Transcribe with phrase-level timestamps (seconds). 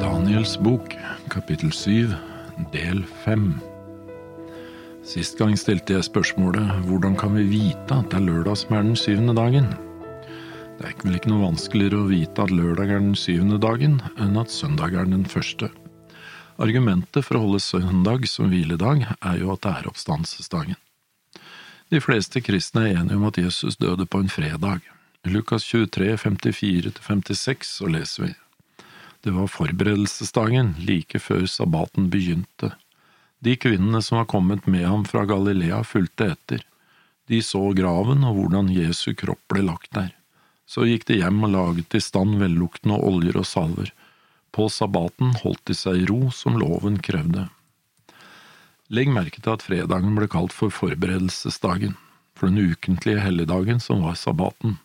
[0.00, 0.94] Daniels bok,
[1.28, 2.12] kapittel 7,
[2.72, 3.54] del 5.
[5.06, 8.84] Sist gang stilte jeg spørsmålet hvordan kan vi vite at det er lørdag som er
[8.84, 9.70] den syvende dagen?
[10.76, 14.36] Det er vel ikke noe vanskeligere å vite at lørdag er den syvende dagen enn
[14.40, 15.72] at søndag er den første.
[16.60, 20.76] Argumentet for å holde søndag som hviledag er jo at det er oppstandelsesdagen.
[21.88, 24.82] De fleste kristne er enige om at Jesus døde på en fredag.
[25.24, 28.34] I Lukas 23, 54–56 så leser vi.
[29.26, 32.68] Det var forberedelsesdagen, like før sabbaten begynte.
[33.42, 36.62] De kvinnene som var kommet med ham fra Galilea, fulgte etter.
[37.26, 40.12] De så graven og hvordan Jesu kropp ble lagt der.
[40.62, 43.90] Så gikk de hjem og laget i stand velluktende oljer og salver.
[44.54, 47.48] På sabbaten holdt de seg i ro som loven krevde.
[48.94, 51.98] Legg merke til at fredagen ble kalt for forberedelsesdagen,
[52.38, 54.78] for den ukentlige helligdagen som var sabbaten,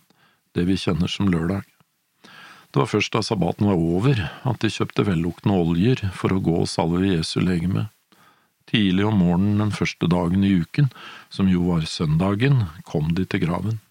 [0.57, 1.61] det vi kjenner som lørdag.
[2.71, 6.53] Det var først da sabbaten var over at de kjøpte velluktende oljer for å gå
[6.61, 7.89] og salve Jesu legeme.
[8.71, 10.87] Tidlig om morgenen den første dagen i uken,
[11.27, 13.81] som jo var søndagen, kom de til graven.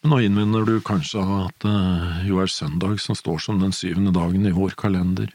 [0.00, 4.14] Men nå innvender du kanskje at det jo er søndag som står som den syvende
[4.16, 5.28] dagen i vår kalender.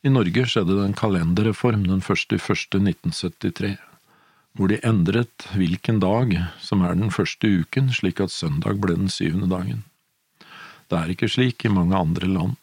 [0.00, 3.76] I Norge skjedde det en kalenderreform den første i første 1973
[4.58, 9.12] hvor de endret hvilken dag som er den første uken, slik at søndag ble den
[9.12, 9.84] syvende dagen.
[10.90, 12.56] Det er ikke slik i mange andre land.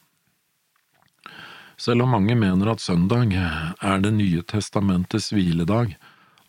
[1.80, 5.96] Selv om mange mener at søndag er Det nye testamentets hviledag,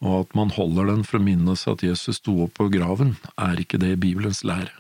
[0.01, 3.61] og at man holder den for å minnes at Jesus sto opp på graven, er
[3.61, 4.73] ikke det Bibelens lære.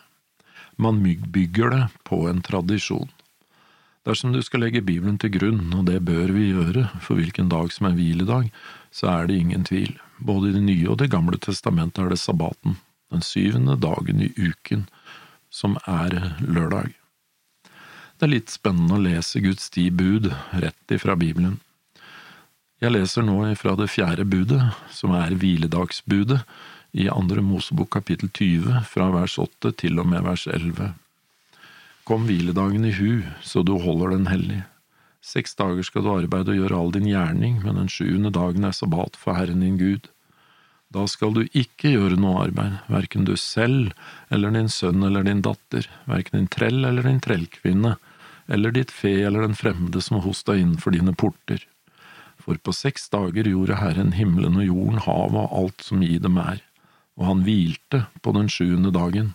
[0.77, 3.11] Man bygger det på en tradisjon.
[4.07, 7.71] Dersom du skal legge Bibelen til grunn, og det bør vi gjøre for hvilken dag
[7.75, 8.51] som er hviledag,
[8.91, 9.99] så er det ingen tvil.
[10.19, 12.79] Både i Det nye og Det gamle testamentet er det sabbaten,
[13.11, 14.89] den syvende dagen i uken,
[15.51, 16.95] som er lørdag.
[18.19, 21.61] Det er litt spennende å lese Guds ti bud rett ifra Bibelen.
[22.83, 24.63] Jeg leser nå ifra det fjerde budet,
[24.95, 26.41] som er hviledagsbudet,
[26.99, 30.95] i andre Mosebok kapittel 20, fra vers 8 til og med vers 11.
[32.09, 34.63] Kom hviledagen i hu, så du holder den hellig.
[35.21, 38.75] Seks dager skal du arbeide og gjøre all din gjerning, men den sjuende dagen er
[38.75, 40.09] sabbat for Herren din Gud.
[40.89, 43.91] Da skal du ikke gjøre noe arbeid, verken du selv
[44.33, 47.99] eller din sønn eller din datter, verken din trell eller din trellkvinne,
[48.49, 51.61] eller ditt fe eller den fremmede som hos deg innenfor dine porter.
[52.41, 56.41] For på seks dager gjorde Herren himmelen og jorden, havet og alt som i dem
[56.41, 56.63] er,
[57.21, 59.35] og han hvilte på den sjuende dagen.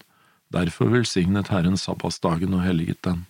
[0.54, 3.28] Derfor velsignet Herren sabbatsdagen og helliget den.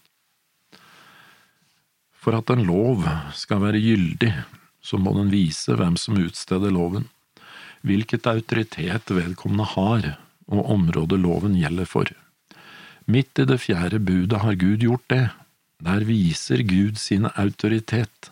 [2.16, 3.04] For at en lov
[3.36, 4.32] skal være gyldig,
[4.80, 7.10] så må den vise hvem som utsteder loven
[7.84, 10.10] hvilket autoritet vedkommende har,
[10.48, 12.12] og området loven gjelder for.
[13.06, 15.26] Midt i det fjerde budet har Gud gjort det.
[15.84, 18.32] Der viser Gud sin autoritet.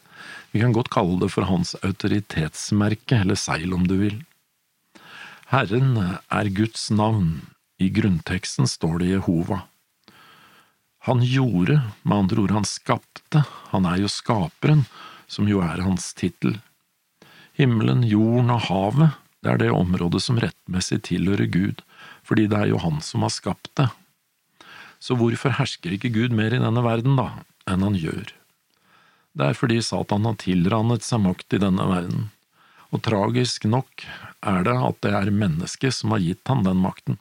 [0.51, 4.22] Vi kan godt kalle det for hans autoritetsmerke, eller seil om du vil.
[5.51, 7.41] Herren er Guds navn,
[7.81, 9.66] i grunnteksten står det Jehova.
[11.07, 13.41] Han gjorde, med andre ord han skapte,
[13.73, 14.85] han er jo skaperen,
[15.28, 16.59] som jo er hans tittel.
[17.57, 21.81] Himmelen, jorden og havet det er det området som rettmessig tilhører Gud,
[22.28, 23.90] fordi det er jo Han som har skapt det.
[25.02, 28.35] Så hvorfor hersker ikke Gud mer i denne verden, da, enn han gjør?
[29.34, 32.29] Det er fordi Satan har tilrannet seg makt i denne verden,
[32.91, 34.06] og tragisk nok
[34.46, 37.18] er det at det er mennesket som har gitt han den makten.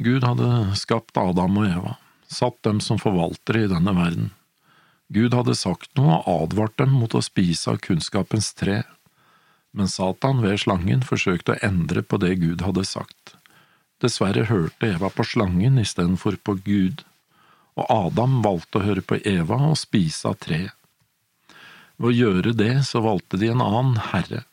[0.00, 1.96] Gud hadde skapt Adam og Eva,
[2.30, 4.30] satt dem som forvaltere i denne verden.
[5.12, 8.78] Gud hadde sagt noe og advart dem mot å spise av kunnskapens tre,
[9.72, 13.36] men Satan ved slangen forsøkte å endre på det Gud hadde sagt.
[14.02, 17.04] Dessverre hørte Eva på slangen istedenfor på Gud,
[17.78, 20.74] og Adam valgte å høre på Eva og spise av treet.
[22.00, 24.46] Ved å gjøre det så valgte de en annen herre.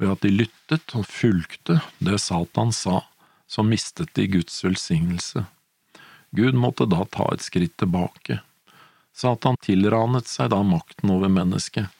[0.00, 3.02] Ved at de lyttet og fulgte det Satan sa,
[3.48, 5.44] så mistet de Guds velsignelse.
[6.32, 8.40] Gud måtte da ta et skritt tilbake.
[9.12, 11.92] Satan tilranet seg da makten over mennesket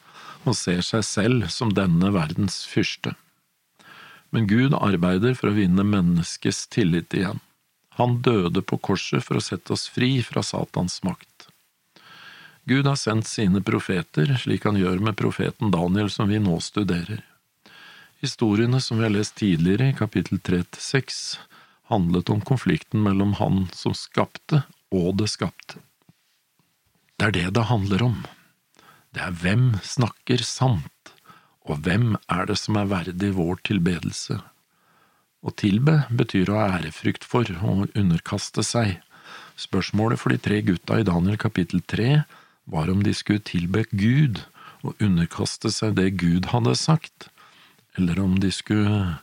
[0.45, 3.15] og ser seg selv som denne verdens fyrste.
[4.31, 7.41] Men Gud arbeider for å vinne menneskets tillit igjen.
[7.99, 11.49] Han døde på korset for å sette oss fri fra Satans makt.
[12.69, 17.25] Gud har sendt sine profeter, slik han gjør med profeten Daniel som vi nå studerer.
[18.21, 21.39] Historiene som vi har lest tidligere, i kapittel 3–6,
[21.89, 25.81] handlet om konflikten mellom han som skapte og det skapte.
[27.17, 28.19] Det er det det handler om.
[29.15, 31.13] Det er hvem snakker sant,
[31.69, 34.39] og hvem er det som er verdig vår tilbedelse?
[35.43, 38.99] Å tilbe betyr å ha ærefrykt for, å underkaste seg,
[39.59, 42.23] Spørsmålet for de tre gutta i Daniel kapittel tre
[42.71, 44.45] var om de skulle tilbe Gud
[44.87, 47.27] og underkaste seg det Gud hadde sagt,
[47.99, 49.19] eller om de skulle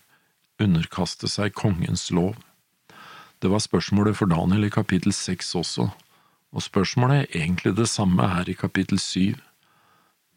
[0.59, 2.35] underkaste seg kongens lov.
[3.39, 5.87] Det var spørsmålet for Daniel i kapittel seks også,
[6.51, 9.39] og spørsmålet er egentlig det samme her i kapittel syv.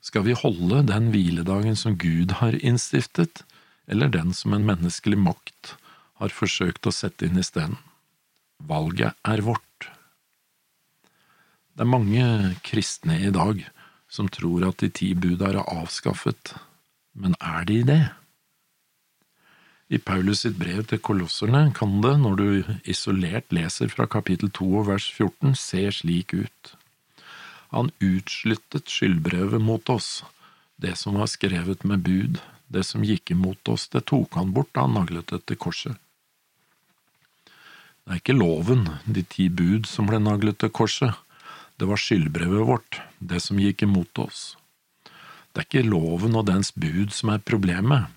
[0.01, 3.43] Skal vi holde den hviledagen som Gud har innstiftet,
[3.89, 5.75] eller den som en menneskelig makt
[6.21, 7.79] har forsøkt å sette inn isteden?
[8.59, 9.91] Valget er vårt.
[11.75, 13.61] Det er mange kristne i dag
[14.11, 16.55] som tror at de ti bud er avskaffet,
[17.15, 18.03] men er de det?
[19.89, 22.49] I Paulus sitt brev til kolosserne kan det, når du
[22.93, 26.75] isolert leser fra kapittel 2 og vers 14, se slik ut.
[27.75, 30.25] Han utsluttet skyldbrevet mot oss,
[30.77, 34.71] det som var skrevet med bud, det som gikk imot oss, det tok han bort
[34.73, 35.97] da han naglet det til korset.
[38.05, 41.13] Det er ikke loven, de ti bud, som ble naglet til korset,
[41.79, 44.57] det var skyldbrevet vårt, det som gikk imot oss.
[45.53, 48.09] Det er ikke loven og dens bud som er problemet.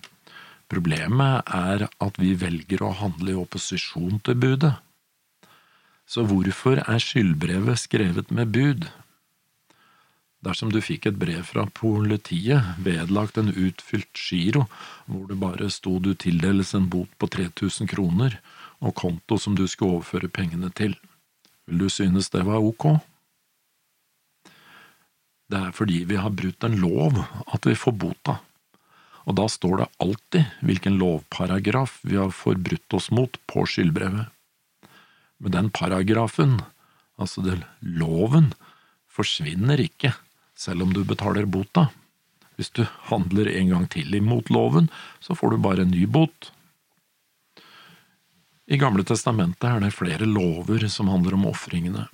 [0.71, 4.73] Problemet er at vi velger å handle i opposisjon til budet.
[6.07, 8.87] Så hvorfor er skyldbrevet skrevet med bud?
[10.41, 14.65] Dersom du fikk et brev fra politiet vedlagt en utfylt giro,
[15.05, 18.39] hvor det bare sto du tildeles en bot på 3000 kroner
[18.81, 20.95] og konto som du skulle overføre pengene til,
[21.69, 22.87] vil du synes det var ok?
[25.51, 28.39] Det er fordi vi har brutt en lov at vi får bota,
[29.29, 34.25] og da står det alltid hvilken lovparagraf vi har forbrutt oss mot på skyldbrevet.
[35.37, 36.57] Men den paragrafen,
[37.21, 38.55] altså den loven,
[39.11, 40.15] forsvinner ikke
[40.61, 41.87] selv om du betaler bota.
[42.55, 46.51] Hvis du handler en gang til imot loven, så får du bare en ny bot.
[48.71, 52.05] I Gamle testamentet er det flere lover som handler om ofringene.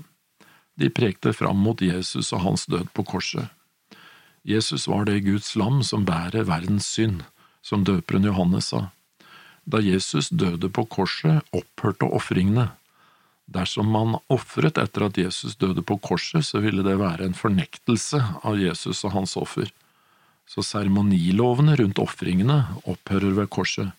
[0.80, 3.50] De prekte fram mot Jesus og hans død på korset.
[4.48, 7.26] Jesus var det Guds lam som bærer verdens synd,
[7.62, 8.88] som døperen Johannes sa.
[9.68, 12.70] Da Jesus døde på korset, opphørte ofringene.
[13.48, 18.20] Dersom man ofret etter at Jesus døde på korset, så ville det være en fornektelse
[18.44, 19.72] av Jesus og hans offer.
[20.48, 23.94] Så seremonilovene rundt ofringene opphører ved korset.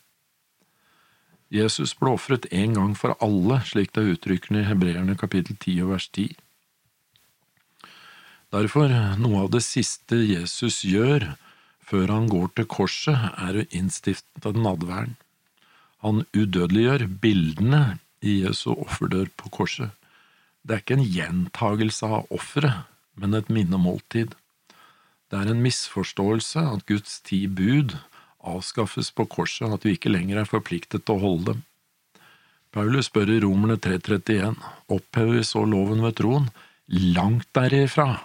[1.48, 5.78] Jesus ble ofret en gang for alle, slik det er uttrykkende i Hebreerne kapittel 10
[5.86, 6.28] og vers 10.
[8.52, 11.30] Derfor, noe av det siste Jesus gjør
[11.88, 15.16] før han går til korset, er å innstifte nadværen.
[16.04, 19.94] Han udødeliggjør bildene i Jesu offerdør på korset.
[20.62, 22.84] Det er ikke en gjentagelse av offeret,
[23.18, 24.34] men et minnemåltid.
[25.28, 27.96] Det er en misforståelse at Guds ti bud
[28.48, 31.64] avskaffes på korset, at vi ikke lenger er forpliktet til å holde dem.
[32.74, 34.58] Paulus spør i Romerne 3.31,
[34.92, 36.50] opphever vi så loven ved troen?
[36.88, 38.24] Langt derifra!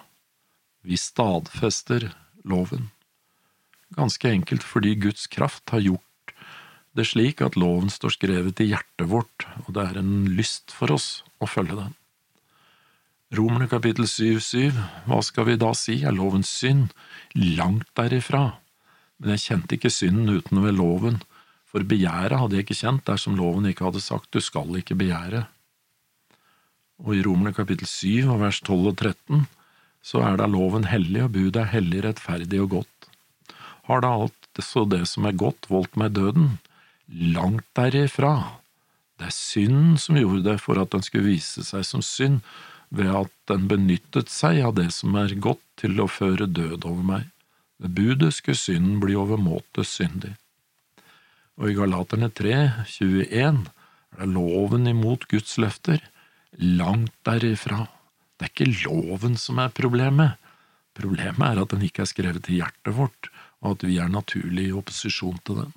[0.84, 2.10] Vi stadfester
[2.44, 2.90] loven.
[3.96, 6.08] Ganske enkelt fordi Guds kraft har gjort
[6.94, 10.94] det slik at loven står skrevet i hjertet vårt, og det er en lyst for
[10.94, 11.94] oss å følge den.
[13.34, 14.76] Romerne kapittel 7-7,
[15.10, 16.92] hva skal vi da si, er lovens synd?
[17.34, 18.60] Langt derifra.
[19.18, 21.18] Men jeg kjente ikke synden uten loven,
[21.66, 25.48] for begjæret hadde jeg ikke kjent dersom loven ikke hadde sagt du skal ikke begjære.
[27.02, 29.48] Og i Romerne kapittel 7 og vers 12 og 13
[30.04, 33.10] så er da loven hellig og budet er hellig, rettferdig og godt.
[33.90, 36.60] Har da alt så det som er godt, voldt meg døden?
[37.14, 38.58] Langt derifra.
[39.22, 42.42] Det er synden som gjorde det for at den skulle vise seg som synd,
[42.94, 47.06] ved at den benyttet seg av det som er godt til å føre død over
[47.06, 47.28] meg.
[47.82, 50.34] Ved budet skulle synden bli overmåte syndig.
[51.62, 52.56] Og i Galaterne 3,
[52.90, 56.02] 21 er det loven imot Guds løfter,
[56.58, 57.86] langt derifra.
[58.38, 60.40] Det er ikke loven som er problemet.
[60.98, 63.30] Problemet er at den ikke er skrevet i hjertet vårt,
[63.62, 65.74] og at vi er naturlig i opposisjon til den.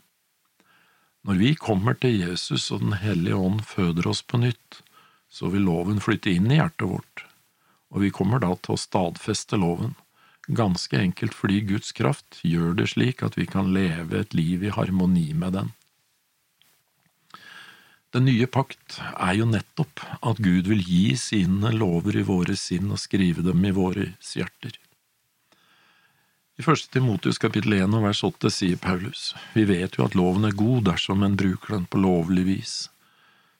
[1.26, 4.83] Når vi kommer til Jesus og Den hellige ånd føder oss på nytt,
[5.26, 7.25] så vil loven flytte inn i hjertet vårt,
[7.90, 9.97] og vi kommer da til å stadfeste loven,
[10.47, 14.71] ganske enkelt fordi Guds kraft gjør det slik at vi kan leve et liv i
[14.71, 15.75] harmoni med den.
[18.14, 22.95] Den nye pakt er jo nettopp at Gud vil gi sine lover i våre sinn
[22.95, 24.78] og skrive dem i våre hjerter.
[26.56, 30.46] I første Timotius kapittel 1 og vers 8 sier Paulus, vi vet jo at loven
[30.48, 32.75] er god dersom en bruker den på lovlig vis.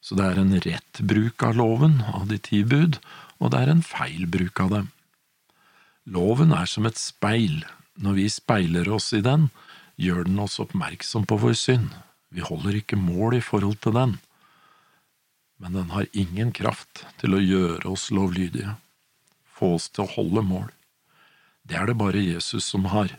[0.01, 2.97] Så det er en rett bruk av loven, av de ti bud,
[3.37, 4.89] og det er en feil bruk av dem.
[6.09, 7.67] Loven er som et speil,
[8.01, 9.51] når vi speiler oss i den,
[10.01, 11.93] gjør den oss oppmerksom på vår synd,
[12.33, 14.17] vi holder ikke mål i forhold til den.
[15.57, 18.75] men den har ingen kraft til å gjøre oss lovlydige,
[19.49, 20.67] få oss til å holde mål.
[21.67, 23.11] Det er det bare Jesus som har,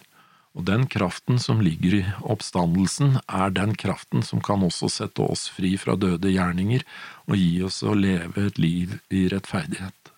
[0.58, 5.48] og den kraften som ligger i oppstandelsen, er den kraften som kan også sette oss
[5.54, 6.86] fri fra døde gjerninger
[7.28, 10.14] og gi oss å leve et liv i rettferdighet.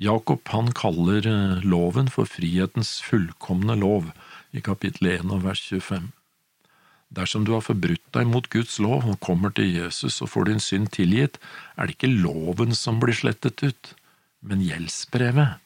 [0.00, 4.08] Jakob han kaller eh, loven for frihetens fullkomne lov
[4.56, 6.08] i kapittel 1 og vers 25.
[7.12, 10.62] Dersom du har forbrutt deg mot Guds lov og kommer til Jesus og får din
[10.62, 11.36] synd tilgitt,
[11.76, 13.92] er det ikke loven som blir slettet ut,
[14.40, 15.58] men gjeldsbrevet.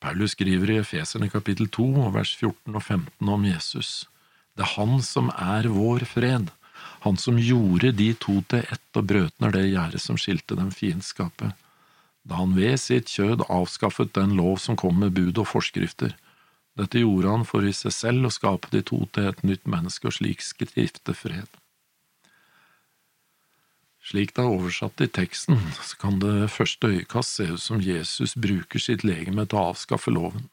[0.00, 3.90] Paulus skriver i Efeserne kapittel 2 og vers 14 og 15 om Jesus.
[4.56, 6.50] Det er Han som er vår fred,
[7.00, 10.70] Han som gjorde de to til ett og brøt ned det gjerdet som skilte dem
[10.70, 11.52] fiendskapet,
[12.26, 16.16] da han ved sitt kjød avskaffet den lov som kom med bud og forskrifter
[16.76, 20.10] dette gjorde han for i seg selv å skape de to til et nytt menneske
[20.10, 21.48] og slik skrifte fred.
[24.06, 28.36] Slik det er oversatt i teksten, så kan det første øyekast se ut som Jesus
[28.38, 30.44] bruker sitt legeme til å avskaffe loven.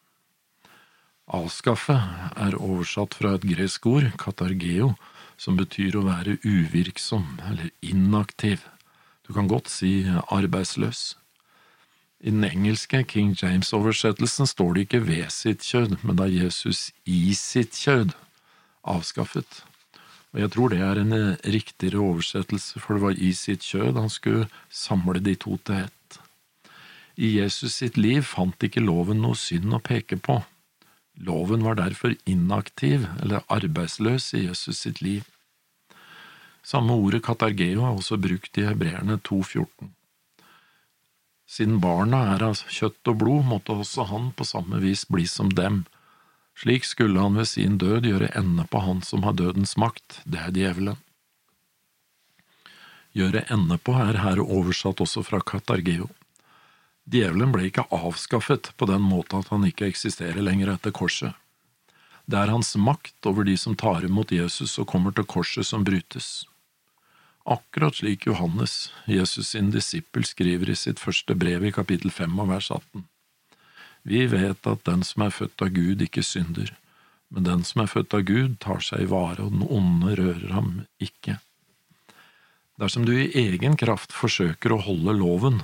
[1.29, 1.95] Avskaffe
[2.33, 4.95] er oversatt fra et gresk ord, katargeo,
[5.37, 8.65] som betyr å være uvirksom eller inaktiv.
[9.27, 10.01] Du kan godt si
[10.33, 11.13] arbeidsløs.
[12.23, 17.35] I den engelske King James-oversettelsen står det ikke ved sitt kjød, men da Jesus i
[17.37, 18.15] sitt kjød
[18.87, 19.61] avskaffet.
[20.33, 23.99] Og jeg tror det er en eh, riktigere oversettelse, for det var i sitt kjød
[24.01, 26.19] han skulle samle de to til ett.
[27.21, 30.39] I Jesus sitt liv fant ikke loven noe synd å peke på.
[31.21, 35.27] Loven var derfor inaktiv eller arbeidsløs i Jesus sitt liv.
[36.65, 39.91] Samme ordet katargeo er også brukt i Hebreerne 2,14.
[41.45, 45.51] Siden barna er av kjøtt og blod, måtte også han på samme vis bli som
[45.53, 45.83] dem.
[46.57, 50.39] Slik skulle han ved sin død gjøre ende på han som har dødens makt, det
[50.39, 50.99] er djevelen.
[53.13, 56.09] Gjøre ende på er her oversatt også fra Katargeo.
[57.09, 61.33] Djevelen ble ikke avskaffet på den måte at han ikke eksisterer lenger etter korset.
[62.25, 65.83] Det er hans makt over de som tar imot Jesus og kommer til korset som
[65.83, 66.45] brytes
[67.43, 72.49] akkurat slik Johannes, Jesus sin disippel, skriver i sitt første brev i kapittel 5 og
[72.53, 73.03] vers 18.
[74.03, 76.73] Vi vet at den som er født av Gud, ikke synder,
[77.33, 80.51] men den som er født av Gud, tar seg i vare, og den onde rører
[80.53, 81.39] ham ikke.
[82.81, 85.61] Dersom du i egen kraft forsøker å holde loven,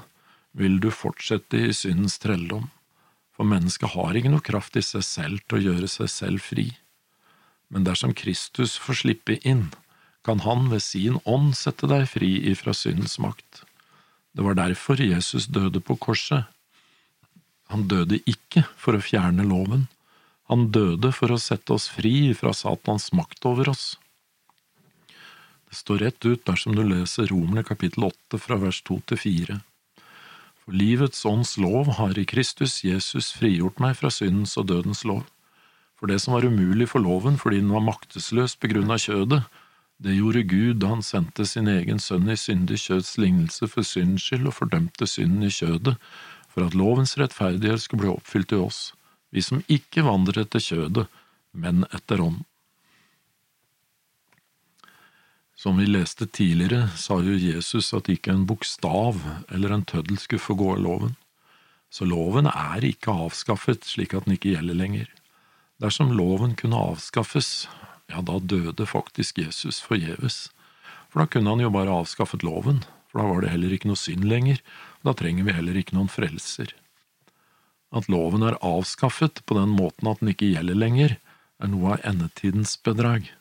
[0.58, 2.69] vil du fortsette i syndens trelldom,
[3.36, 6.72] for mennesket har ikke noe kraft i seg selv til å gjøre seg selv fri.
[7.69, 9.69] Men dersom Kristus får slippe inn,
[10.25, 13.63] kan Han ved sin ånd sette deg fri ifra syndens makt.
[14.36, 16.43] Det var derfor Jesus døde på korset.
[17.69, 19.88] Han døde ikke for å fjerne loven,
[20.49, 23.91] han døde for å sette oss fri fra Satans makt over oss.
[25.69, 29.59] Det står rett ut dersom du leser Romerne kapittel åtte fra vers to til fire.
[30.63, 35.27] For livets ånds lov har i Kristus Jesus frigjort meg fra syndens og dødens lov.
[36.01, 39.43] For det som var umulig for loven fordi den var maktesløs på grunn av kjødet,
[39.99, 44.25] det gjorde Gud da han sendte sin egen sønn i syndig kjøds lignelse for syndens
[44.25, 45.97] skyld og fordømte synden i kjødet,
[46.59, 48.93] for at lovens rettferdighet skulle bli oppfylt i oss,
[49.31, 51.05] vi som ikke vandrer etter kjødet,
[51.55, 52.41] men etter ånd.
[55.55, 60.43] Som vi leste tidligere, sa jo Jesus at ikke en bokstav eller en tøddel skulle
[60.43, 61.15] få gå av loven.
[61.91, 65.07] Så loven er ikke avskaffet slik at den ikke gjelder lenger.
[65.79, 67.69] Dersom loven kunne avskaffes,
[68.11, 70.49] ja, da døde faktisk Jesus forgjeves.
[71.07, 73.99] For da kunne han jo bare avskaffet loven, for da var det heller ikke noe
[73.99, 74.59] synd lenger,
[75.06, 76.74] da trenger vi heller ikke noen frelser.
[77.96, 81.18] At loven er avskaffet på den måten at den ikke gjelder lenger,
[81.60, 83.32] er noe av endetidens bedrag.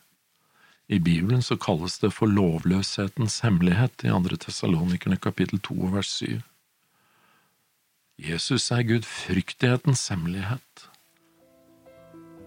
[0.89, 6.41] I Bibelen så kalles det for lovløshetens hemmelighet i andre Tessalonikerne kapittel to vers syv.
[8.19, 10.87] Jesus er gudfryktighetens hemmelighet,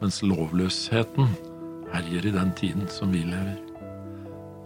[0.02, 1.30] mens lovløsheten
[1.94, 3.56] herjer i den tiden som vi lever.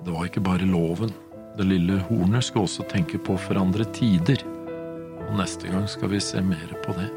[0.06, 1.12] Det var ikke bare loven.
[1.56, 4.42] Det lille hornet skal også tenke på å forandre tider.
[5.26, 7.08] Og neste gang skal vi se mer på det.